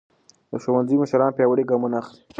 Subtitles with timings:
[0.49, 2.19] د ښوونځي مشران پیاوړي ګامونه اخلي.